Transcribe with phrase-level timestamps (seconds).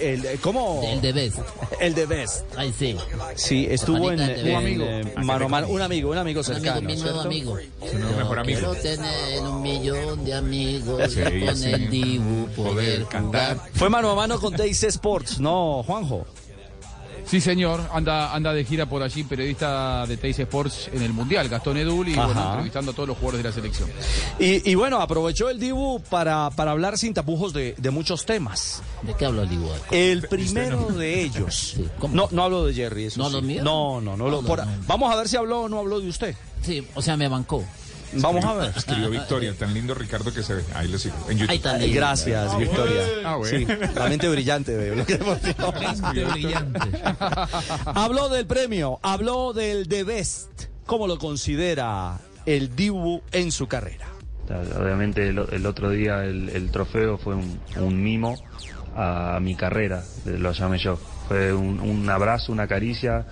[0.00, 0.80] El, eh, ¿cómo?
[0.84, 1.38] El de Best.
[1.80, 2.44] El de Best.
[2.56, 2.96] Ay, sí.
[3.36, 6.80] Sí, estuvo en, en, eh, mano a mano, un amigo, un amigo Un amigo, cercano.
[6.80, 7.20] mi nuevo ¿cierto?
[7.28, 7.58] amigo.
[8.16, 8.58] mejor Yo amigo.
[8.60, 11.70] Quiero tener un millón de amigos Sí, con sí.
[11.70, 13.58] el Dibu poder cantar.
[13.74, 16.26] Fue mano a mano con Days Sports, ¿no, Juanjo?
[17.30, 21.46] Sí, señor, anda, anda de gira por allí, periodista de Teis Sports en el Mundial,
[21.50, 22.24] Gastón Edul, y Ajá.
[22.24, 23.90] bueno, entrevistando a todos los jugadores de la selección.
[24.38, 28.82] Y, y bueno, aprovechó el Dibu para, para hablar sin tapujos de, de muchos temas.
[29.02, 29.68] ¿De qué hablo el Dibu?
[29.90, 31.76] El primero de ellos.
[32.10, 33.58] No, no hablo de Jerry, eso ¿No sí.
[33.62, 34.28] No, no, no.
[34.30, 34.72] lo- No, por- no, no.
[34.86, 36.34] Vamos a ver si habló o no habló de usted.
[36.62, 37.62] Sí, o sea, me bancó.
[38.14, 38.72] Vamos a ver.
[38.76, 40.64] Escribió Victoria, tan lindo Ricardo que se ve.
[40.74, 41.16] Ahí lo sigo.
[41.28, 41.50] En YouTube.
[41.50, 41.96] Ahí está lindo.
[41.96, 43.02] Gracias, Victoria.
[43.24, 43.58] Ah, bueno.
[43.58, 44.94] Sí, la mente brillante veo.
[44.94, 45.72] Lo que demostró.
[47.86, 50.64] habló del premio, habló del The Best.
[50.86, 54.06] ¿Cómo lo considera el Dibu en su carrera?
[54.48, 58.42] Obviamente el, el otro día el, el trofeo fue un, un mimo
[58.96, 60.98] a mi carrera, lo llamé yo.
[61.28, 63.26] Fue un, un abrazo, una caricia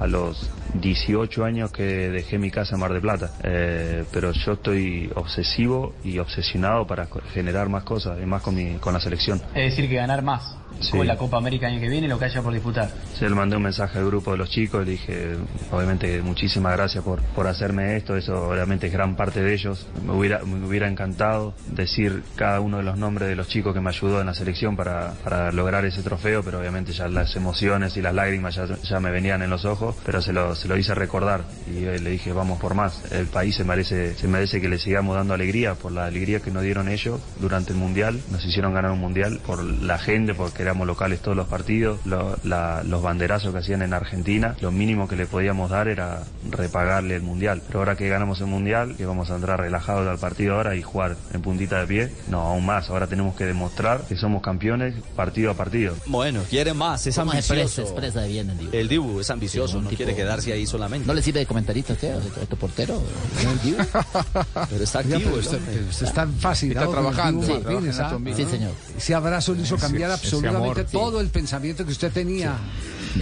[0.00, 3.30] a los 18 años que dejé mi casa en Mar de Plata.
[3.44, 8.74] Eh, pero yo estoy obsesivo y obsesionado para generar más cosas, y más con, mi,
[8.76, 9.40] con la selección.
[9.54, 10.96] Es decir, que ganar más Sí.
[10.96, 12.90] con la Copa América año que viene, lo que haya por disputar.
[13.20, 15.36] Yo le mandé un mensaje al grupo de los chicos, le dije,
[15.70, 19.86] obviamente, muchísimas gracias por, por hacerme esto, eso obviamente es gran parte de ellos.
[20.04, 23.80] Me hubiera, me hubiera encantado decir cada uno de los nombres de los chicos que
[23.80, 27.96] me ayudó en la selección para, para lograr ese trofeo, pero obviamente ya las emociones
[27.96, 30.76] y las lágrimas ya, ya me venían en los ojos, pero se lo, se lo
[30.76, 33.10] hice recordar y le dije, vamos por más.
[33.12, 36.50] El país se merece, se merece que le sigamos dando alegría por la alegría que
[36.50, 40.64] nos dieron ellos durante el Mundial, nos hicieron ganar un Mundial por la gente, porque
[40.70, 45.08] éramos locales todos los partidos, lo- la- los banderazos que hacían en Argentina, lo mínimo
[45.08, 47.60] que le podíamos dar era repagarle el Mundial.
[47.66, 50.82] Pero ahora que ganamos el Mundial, que vamos a entrar relajados al partido ahora y
[50.82, 54.94] jugar en puntita de pie, no, aún más, ahora tenemos que demostrar que somos campeones
[55.16, 55.94] partido a partido.
[56.06, 57.90] Bueno, quiere más, es ¿Cómo se expresa, ambicioso.
[57.92, 58.70] expresa bien el Dibu?
[58.76, 61.06] El Dibu es ambicioso, Sí, no tipo- quiere quedarse ahí solamente.
[61.06, 63.02] ¿No le sirve de comentarista a usted, a este portero?
[63.44, 63.78] ¿No, el Dibu?
[64.70, 65.58] Pero está activo usted,
[65.90, 67.52] está Está con el trabajando, sí,
[68.00, 68.18] ¿ah?
[68.36, 68.72] Sí, señor.
[68.96, 70.96] Ese abrazo le hizo cambiar ese absolutamente amor, sí.
[71.12, 72.56] todo el pensamiento que usted tenía.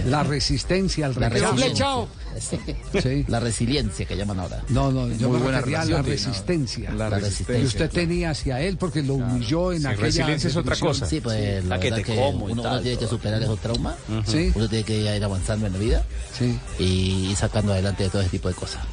[0.05, 1.55] La resistencia, el La rechazo.
[1.55, 3.01] resiliencia.
[3.01, 3.25] Sí.
[3.27, 4.61] La resiliencia que llaman ahora.
[4.69, 7.65] No, no, yo Muy me buena refería a la resistencia La La que resistencia.
[7.67, 11.07] usted tenía hacia él porque lo humilló en Sí, aquella resiliencia es otra cosa.
[11.07, 13.59] Sí, pues la La que te que como uno, tal, uno tiene que superar esos
[13.59, 13.95] traumas,
[14.27, 16.05] Sí, uno tiene que ir avanzando en la vida
[16.37, 16.57] sí.
[16.77, 18.83] y sacando adelante de todo ese tipo de cosas.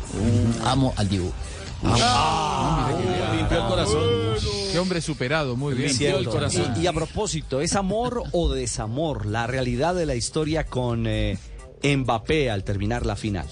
[0.65, 1.31] Amo al Dibu.
[3.37, 4.01] Limpió el corazón.
[4.77, 5.91] Qué hombre superado, muy bien.
[6.77, 11.39] Y, y a propósito, ¿es amor o desamor la realidad de la historia con eh,
[11.83, 13.47] Mbappé al terminar la final?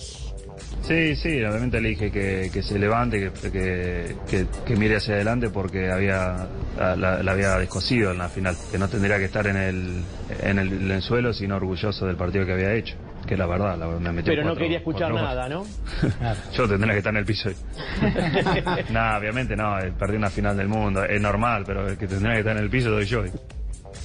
[0.87, 5.15] Sí, sí, obviamente le dije que, que se levante, que, que, que- que mire hacia
[5.15, 6.47] adelante porque había
[6.79, 10.03] la, la había descosido en la final, que no tendría que estar en el,
[10.43, 12.97] en el, en el suelo, sino orgulloso del partido que había hecho,
[13.27, 15.65] que la verdad, la, me metió Pero no quería escuchar cuatro nada, ¿no?
[16.57, 17.51] Yo tendría que estar en el piso.
[18.91, 22.35] no, obviamente no, eh, perdí una final del mundo, es normal, pero el que tendría
[22.35, 23.23] que estar en el piso soy yo.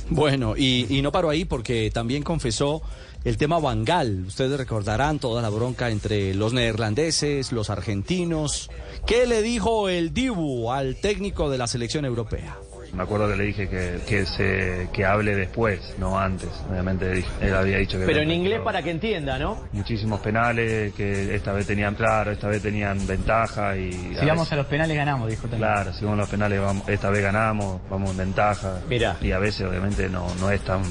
[0.10, 2.82] Bueno, y, y no paro ahí porque también confesó
[3.24, 4.26] el tema Bangal.
[4.28, 8.70] Ustedes recordarán toda la bronca entre los neerlandeses, los argentinos.
[9.06, 12.58] ¿Qué le dijo el Dibu al técnico de la selección europea?
[12.94, 16.50] Me acuerdo que le dije que, que, se, que hable después, no antes.
[16.70, 18.06] Obviamente él había dicho que...
[18.06, 19.64] Pero en inglés para que entienda, ¿no?
[19.72, 24.54] muchísimos penales que esta vez tenían claro, esta vez tenían ventaja y Si vamos veces-
[24.54, 25.62] a los penales ganamos, dijo también.
[25.62, 28.80] claro, si vamos a los penales vamos- esta vez ganamos, vamos en ventaja.
[28.90, 29.18] Mirá.
[29.22, 30.82] Y a veces obviamente no, no es tan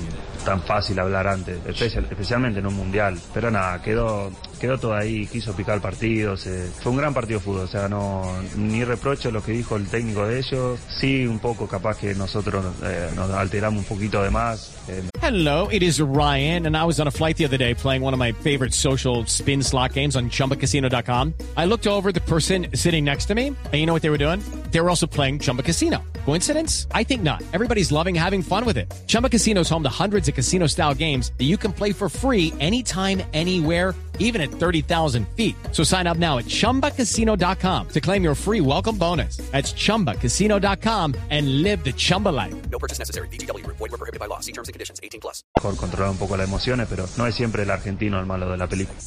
[0.45, 3.19] tan fácil hablar antes, especial- especialmente en un mundial.
[3.35, 4.31] Pero nada, quedó
[4.61, 7.67] quedó todo ahí, quiso picar el partido, se- fue un gran partido de fútbol, o
[7.69, 8.25] sea, no
[8.57, 12.65] ni reprocho lo que dijo el técnico de ellos, sí un poco capaz que nosotros
[12.83, 14.75] eh, nos alteramos un poquito de más.
[14.89, 18.03] eh, Hello, it is Ryan, and I was on a flight the other day playing
[18.03, 21.35] one of my favorite social spin slot games on chumbacasino.com.
[21.57, 24.11] I looked over at the person sitting next to me, and you know what they
[24.11, 24.41] were doing?
[24.73, 25.99] They were also playing Chumba Casino.
[26.29, 26.87] Coincidence?
[26.93, 27.43] I think not.
[27.55, 28.93] Everybody's loving having fun with it.
[29.07, 32.11] Chumba Casino is home to hundreds of casino style games that you can play for
[32.11, 35.57] free anytime, anywhere even at 30,000 feet.
[35.73, 39.39] So sign up now at chumbacasino.com to claim your free welcome bonus.
[39.51, 42.55] That's chumbacasino.com and live the Chumba life.
[42.71, 43.29] No purchase necessary.
[43.29, 43.67] BGW.
[43.67, 44.41] Void were prohibited by law.
[44.41, 45.01] See terms and conditions.
[45.03, 45.43] 18 plus.
[45.57, 48.57] Mejor controlar un poco las emociones, pero no es siempre el argentino el malo de
[48.57, 48.99] la película.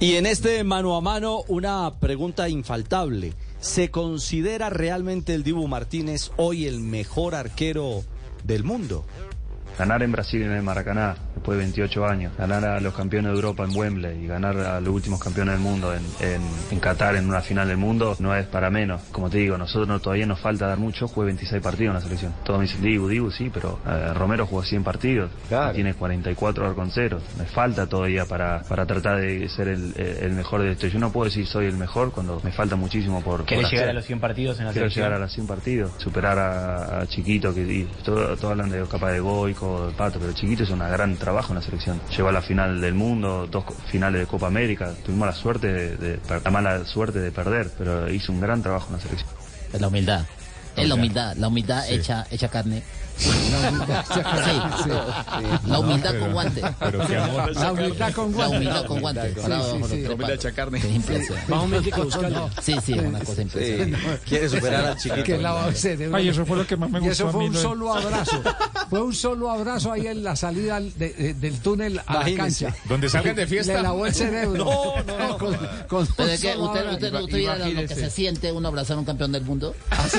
[0.00, 3.32] Y en este mano a mano, una pregunta infaltable.
[3.62, 8.02] ¿Se considera realmente el Dibu Martínez hoy el mejor arquero
[8.42, 9.04] del mundo?
[9.78, 13.36] Ganar en Brasil en el Maracaná, después de 28 años, ganar a los campeones de
[13.36, 17.16] Europa en Wembley y ganar a los últimos campeones del mundo en, en, en Qatar
[17.16, 19.00] en una final del mundo no es para menos.
[19.12, 22.00] Como te digo, nosotros no, todavía nos falta dar mucho, jugué 26 partidos en la
[22.00, 22.34] selección.
[22.44, 26.66] Todos me dicen, Dibu, Dibu, sí, pero eh, Romero jugó 100 partidos, y tiene 44
[26.66, 27.22] arconceros.
[27.38, 30.86] Me falta todavía para, para tratar de ser el, el mejor de esto.
[30.86, 33.84] Yo no puedo decir soy el mejor cuando me falta muchísimo por, ¿Querés por llegar
[33.86, 33.90] hacer.
[33.90, 35.04] a los 100 partidos en la Quiero selección?
[35.06, 38.82] llegar a los 100 partidos, superar a, a Chiquito, que y todo- todos hablan de
[38.86, 42.00] capaz de Goico, de Pato, pero Chiquito hizo un gran trabajo en la selección.
[42.16, 45.96] Llegó a la final del mundo, dos finales de Copa América, tuvimos la suerte de,
[45.96, 49.30] de- la mala suerte de perder, pero hizo un gran trabajo en la selección.
[49.72, 50.24] Es la humildad.
[50.76, 52.82] Es la humildad, la humildad hecha, hecha carne.
[53.16, 54.90] Sí.
[55.66, 56.60] La humildad con guante.
[56.60, 58.56] La humildad con La guante.
[58.56, 59.20] humildad con guante.
[59.32, 60.54] Tres Humildad hecha palos.
[60.56, 60.78] carne.
[60.78, 61.50] Es impresionante.
[61.50, 62.50] Más o menos que buscarlo.
[62.62, 63.98] Sí, sí, es una cosa impresionante.
[64.26, 65.36] Quiere superar al Chiquito.
[66.14, 67.94] Ay, eso fue lo que más me Y eso gustó a fue mí, un solo
[67.94, 68.42] abrazo.
[68.90, 72.74] Fue un solo abrazo ahí en la salida de- de- del túnel a la cancha.
[72.88, 73.74] Donde salgan de fiesta.
[73.74, 74.64] Le lavó el cerebro.
[74.64, 75.98] No, no, no.
[75.98, 76.62] Usted, abrazo.
[76.64, 79.74] usted, usted viera lo- que se siente uno abrazar a un campeón del mundo.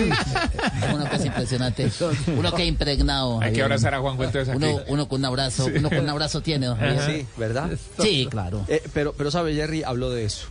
[0.83, 1.89] Es una cosa impresionante.
[2.37, 3.33] Uno que impregnado.
[3.35, 3.63] Hay que Javier.
[3.65, 4.65] abrazar a Juanjo entonces aquí.
[4.65, 7.01] Uno, uno con un abrazo, uno con un abrazo tiene, Javier.
[7.05, 7.71] Sí, ¿verdad?
[7.99, 8.65] Sí, claro.
[8.67, 10.47] Eh, pero, pero sabe, Jerry habló de eso.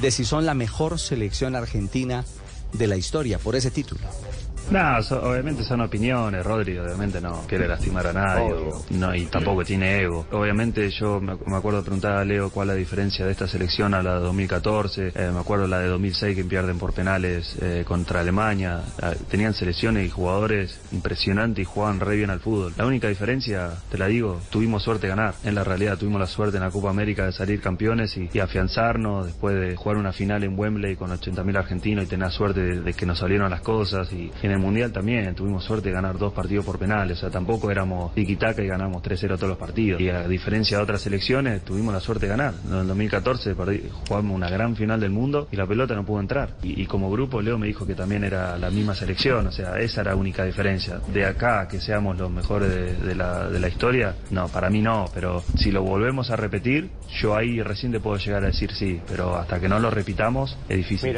[0.00, 2.24] De si son la mejor selección argentina
[2.72, 4.00] de la historia por ese título.
[4.70, 9.26] No, so- obviamente son opiniones, Rodri obviamente no quiere lastimar a nadie o- no, y
[9.26, 10.26] tampoco tiene ego.
[10.32, 13.46] Obviamente yo me, me acuerdo de preguntar a Leo cuál es la diferencia de esta
[13.46, 17.56] selección a la de 2014, eh, me acuerdo la de 2006 que pierden por penales
[17.62, 22.72] eh, contra Alemania, Ah, tenían selecciones y jugadores impresionantes y jugaban re bien al fútbol.
[22.76, 25.34] La única diferencia, te la digo, tuvimos suerte de ganar.
[25.44, 28.38] En la realidad tuvimos la suerte en la Copa América de salir campeones y, y
[28.40, 32.80] afianzarnos después de jugar una final en Wembley con 80.000 argentinos y tener suerte de,
[32.80, 36.18] de que nos salieron las cosas y en el Mundial también tuvimos suerte de ganar
[36.18, 40.00] dos partidos por penales, o sea, tampoco éramos tiquitaca y ganamos 3-0 todos los partidos.
[40.00, 42.54] Y a diferencia de otras selecciones, tuvimos la suerte de ganar.
[42.68, 46.20] En el 2014 perdí- jugamos una gran final del mundo y la pelota no pudo
[46.20, 46.50] entrar.
[46.62, 50.00] Y, como grupo, Leo me dijo que también era la misma selección, o sea, esa
[50.02, 51.00] era la única diferencia.
[51.12, 55.06] De acá que seamos los mejores de, la, de la historia, no, para mí no,
[55.14, 59.00] pero si lo volvemos a repetir, yo ahí recién te puedo llegar a decir sí,
[59.08, 61.10] pero hasta que no lo repitamos es difícil.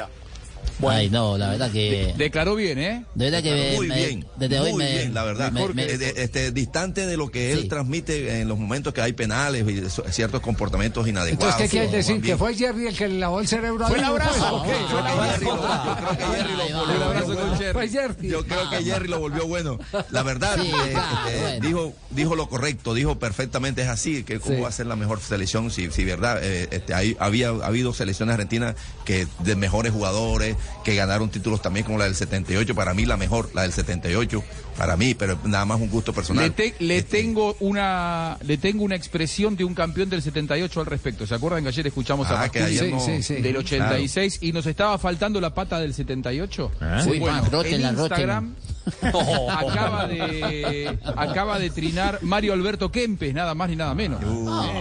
[0.88, 2.14] Ay, no, la verdad que.
[2.16, 3.04] Declaró bien, ¿eh?
[3.14, 5.52] De verdad que Muy me- bien, desde hoy muy me, bien, la verdad.
[5.52, 7.68] me- me- de- este, distante de lo que él Sí.
[7.68, 9.82] transmite en los momentos que hay penales y
[10.12, 11.54] ciertos comportamientos inadecuados.
[11.54, 12.22] Entonces, ¿qué quieres decir?
[12.22, 14.22] ¿Que fue Jerry el que le lavó el cerebro a Fue el pues?
[14.22, 14.62] abrazo.
[14.64, 17.40] Que Jerry lo- yo creo que Jerry lo volvió Un abrazo bueno.
[17.50, 17.72] con Jerry.
[17.72, 18.28] Fue Jerry.
[18.28, 19.78] Yo creo que Jerry lo volvió bueno.
[20.10, 21.66] La verdad, Sí, eh, claro, eh, bueno.
[21.68, 24.62] dijo, dijo lo correcto, dijo perfectamente es así, que cómo Sí.
[24.62, 27.92] va a ser la mejor selección, si, si verdad, eh, este, hay- había ha habido
[27.92, 28.74] selecciones argentinas
[29.04, 33.16] que de mejores jugadores, que ganaron títulos también como la del 78, para mí la
[33.16, 34.42] mejor, la del 78,
[34.76, 36.44] para mí, pero nada más un gusto personal.
[36.44, 40.80] Le, te- le Este, tengo una le tengo una expresión de un campeón del 78
[40.80, 41.26] al respecto.
[41.26, 43.42] ¿Se acuerdan que ayer escuchamos Ah, a ayer no- Sí, sí, sí.
[43.42, 46.70] del 86 y nos estaba faltando la pata del 78?
[46.80, 47.02] ¿Ah?
[47.06, 48.54] Bueno, rótenla, en Instagram
[49.02, 54.20] acaba de acaba de trinar Mario Alberto Kempes, nada más ni nada menos.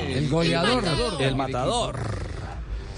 [0.08, 0.84] El goleador.
[1.20, 2.00] El matador.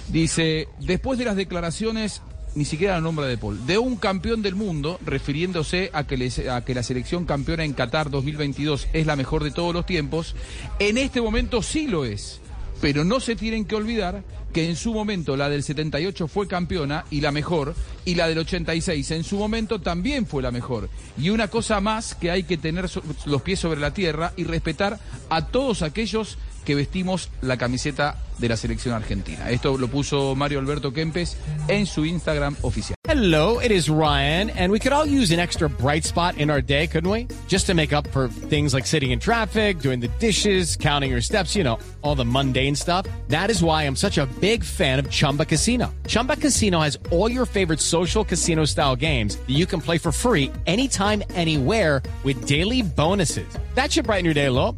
[0.07, 2.21] Dice, después de las declaraciones,
[2.55, 6.47] ni siquiera la nombra de Paul, de un campeón del mundo, refiriéndose a que, les-
[6.47, 10.35] a que la selección campeona en Qatar 2022 es la mejor de todos los tiempos,
[10.79, 12.41] en este momento sí lo es.
[12.81, 17.03] Pero no se tienen que olvidar que en su momento la del 78 fue campeona
[17.11, 17.75] y la mejor,
[18.05, 20.89] y la del 86 en su momento también fue la mejor.
[21.17, 22.89] Y una cosa más que hay que tener
[23.25, 24.97] los pies sobre la tierra y respetar
[25.29, 26.37] a todos aquellos
[26.69, 29.49] que vestimos la camiseta de la selección argentina.
[29.49, 31.35] Esto lo puso Mario Alberto Kempes
[31.67, 32.95] en su Instagram oficial.
[33.07, 36.61] Hello, it is Ryan, and we could all use an extra bright spot in our
[36.61, 37.27] day, couldn't we?
[37.47, 41.21] Just to make up for things like sitting in traffic, doing the dishes, counting your
[41.21, 43.07] steps, you know, all the mundane stuff.
[43.29, 45.91] That is why I'm such a big fan of Chumba Casino.
[46.05, 50.11] Chumba Casino has all your favorite social casino style games that you can play for
[50.11, 53.57] free anytime, anywhere with daily bonuses.
[53.73, 54.77] That should brighten your day a little.